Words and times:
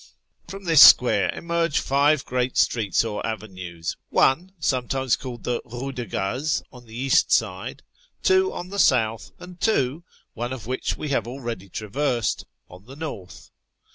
TEHERAN 0.47 0.63
93 0.63 0.63
rrom 0.63 0.65
this 0.65 0.81
square 0.81 1.31
emerge 1.31 1.79
five 1.79 2.25
great 2.25 2.57
streets 2.57 3.05
or 3.05 3.23
avenues; 3.23 3.97
one, 4.09 4.51
sometimes 4.59 5.15
called 5.15 5.43
the" 5.43 5.61
Eue 5.71 5.93
cle 5.95 6.05
Gaz," 6.09 6.63
on 6.73 6.87
the 6.87 6.95
east 6.95 7.31
side; 7.31 7.83
two 8.23 8.51
on 8.51 8.69
the 8.69 8.79
south; 8.79 9.29
and 9.37 9.61
two 9.61 10.03
(one 10.33 10.53
of 10.53 10.65
which 10.65 10.97
we 10.97 11.09
have 11.09 11.27
already 11.27 11.69
traversed) 11.69 12.45
on 12.67 12.87
the 12.87 12.95
north. 12.95 13.51